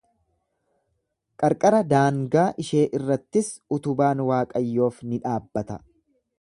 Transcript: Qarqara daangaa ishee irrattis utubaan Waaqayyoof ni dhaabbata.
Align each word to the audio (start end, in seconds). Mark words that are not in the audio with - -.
Qarqara 1.43 1.81
daangaa 1.91 2.47
ishee 2.65 2.87
irrattis 3.01 3.53
utubaan 3.79 4.27
Waaqayyoof 4.33 5.01
ni 5.13 5.25
dhaabbata. 5.29 5.83